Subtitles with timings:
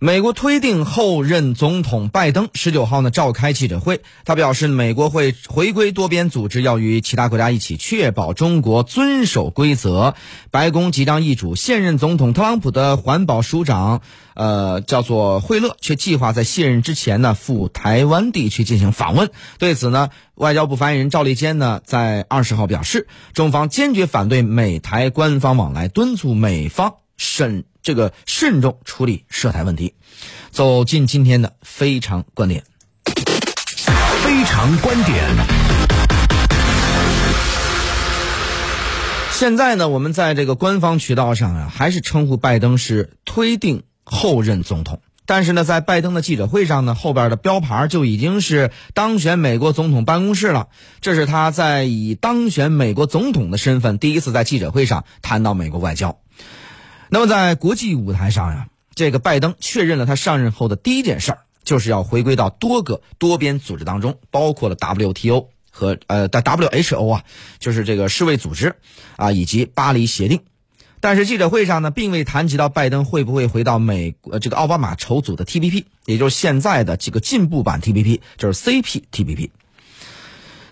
[0.00, 10.14] 美国推定后任总统拜登十九号呢召开记者会，他表示美国会回归多边组织，要与其他国家一起确保中国遵守规则。
[10.52, 14.00] 白宫即将易主，现任总统特朗普的环保署长，
[14.34, 19.30] 呃，叫做惠勒，却计划在卸任之前呢赴台湾地区进行访问。
[19.58, 27.64] 对此呢，外交部发言人赵立坚呢在二十号表示，中方坚决反对美台官方往来，敦促美方审。
[27.80, 29.94] 这个慎重处理涉台问题，
[30.50, 32.64] 走进今天的非常观点。
[34.22, 35.24] 非常观点。
[39.32, 45.00] 现在呢，我们在这个官方渠道上啊，还是称呼拜登是推定后任总统。
[45.24, 50.68] 但是呢，在拜登的记者会上呢，后边的标牌就已经是当选美国总统办公室了。
[51.00, 56.18] 这是他在以当选美国总统的身份，第一次在记者会上谈到美国外交。
[57.10, 67.24] 那么在国际舞台上呀，这个拜登确认了他上任后的第一件事儿，就是要回归到多个多边组织当中，包括了 WTO 和呃的 WHO 啊，
[67.58, 68.76] 就是这个世卫组织
[69.16, 70.40] 啊，以及巴黎协定。
[71.00, 79.50] 但是记者会上呢，并未谈及到拜登会不会回到美国这个奥巴马筹组的 TPP，也就是现在的这个进步版 TPP，就是 CPTPP。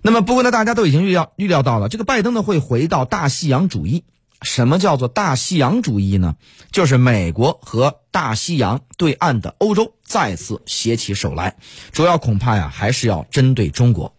[0.03, 4.03] 那么不过呢，大家都已经预料预料到了，这个拜登呢会回到大西洋主义。
[4.43, 6.37] 什么叫做大西洋主义呢？
[6.71, 11.57] 就是美国和大西洋对岸的欧洲再次携起手来，
[11.93, 14.15] 主要恐怕呀还是要针对中国。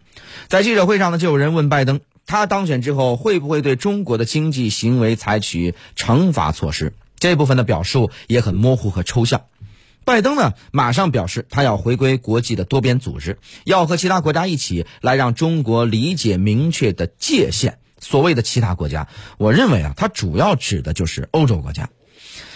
[0.48, 6.94] 在记者会上呢，就有人问拜登，他当选之后会不会对中国的经济行为采取惩罚措施？
[7.20, 9.44] 这部分的表述也很模糊和抽象。
[10.04, 17.80] 拜登呢，马上表示他要回归国际的多边组织，要和其他国家一起来让中国理解明确的界限。
[18.00, 21.90] 所谓的其他国家，我认为啊，它主要指的就是欧洲国家。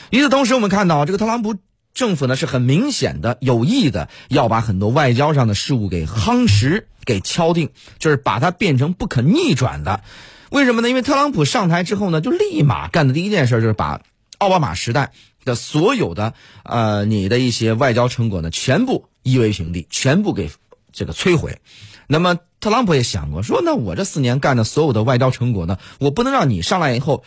[0.09, 1.56] 与此同时，我们看到这个特朗普
[1.94, 7.69] 政府呢，是很明显的有意的要把很多外交上的事务给夯实、给敲定，
[8.00, 10.03] 就是把它变成不可逆转的。
[10.50, 10.90] 为什么呢？
[10.90, 14.01] 因为特朗普上台之后呢，就立马干的第一件事就是把
[14.38, 15.12] 奥巴马时代
[15.46, 20.51] 的所有的呃你的一些外交成果呢，全部夷为平地，全部给
[20.91, 21.59] 这个摧毁。
[22.07, 22.38] 那么。
[22.62, 27.23] 特朗普也想过，说那我这四年干的所有的外交成果呢，我不能让你上来以后，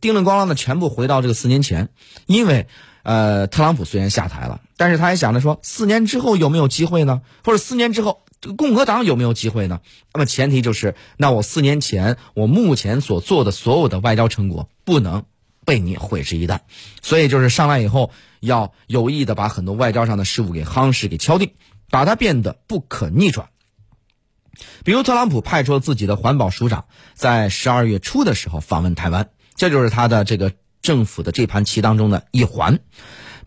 [0.00, 1.90] 叮铃咣啷的全部回到这个四年前，
[2.24, 2.66] 因为，
[3.02, 7.20] 呃，特朗普虽然下台了，但是他还想着说，四年之后有没有机会呢？
[7.44, 9.80] 或者四年之后，这个共和党有没有机会呢？
[10.14, 15.24] 那么前提就是，那我四年前我目前所做的所有的外交成果不能
[15.66, 16.60] 被你毁之一旦，
[17.02, 21.50] 所以就是上来以后要有意的把很多外交上的事务给夯实、给敲定，
[21.90, 23.50] 把它变得不可逆转。
[24.84, 30.52] 比如，特朗普派出自己的环保署长，在十二月初的时候访问台湾，这就是他的这个
[30.82, 32.80] 政府的这盘棋当中的一环。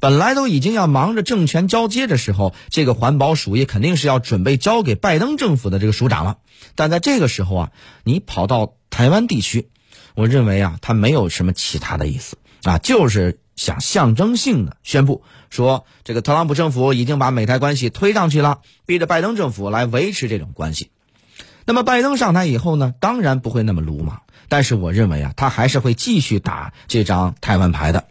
[0.01, 6.37] 本来都已经要忙着政权交接的时候，这个环保署也肯定是要准备交给拜登政府的这个署长了。
[6.75, 7.71] 但在这个时候啊，
[8.05, 9.69] 你跑到台湾地区，
[10.15, 20.91] 我认为啊，他没有什么其他的意思啊，就是想象征性的宣布说，这个特朗普政府已经把美台关系推上去了，逼着拜登政府来维持这种关系。
[21.69, 28.05] 那么拜登上台以后呢，当然不会那么鲁莽，但是我认为啊，他还是会继续打这张台湾牌的。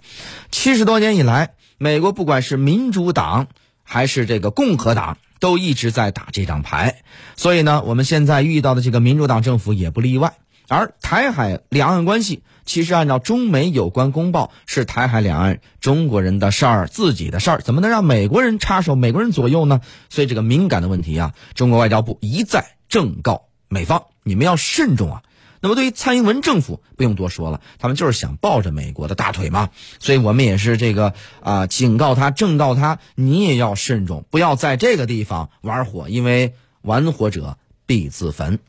[0.53, 3.49] 七十多年以来，美国不管是民主党
[3.83, 7.03] 还是这个共和党，都一直在打这张牌。
[7.35, 10.35] 所以呢，我们现在遇到的这个民主党政府也不例外。
[10.69, 19.81] 而台海两岸关系，其实按照中美有关公报，是台海两岸中国人的事儿，自己的事儿，怎么能让美国人插手、美国人左右呢？
[20.11, 23.48] 所以这个敏感的问题啊，中国外交部一再正告。
[23.69, 25.23] 美方，你们要慎重啊！
[25.61, 29.71] 那么对于蔡英文政府，不用多说了，他们就是想抱着美国的大腿嘛。
[29.99, 38.61] 所以我们也是这个啊，警告他，正告他，你也要慎重，不要在这个地方玩火，因为玩火者必自焚。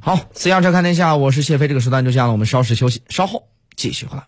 [0.00, 4.26] 好，私家车看天下，我是谢飞，这个时段就这样了，我们稍事休息，稍后继续回来。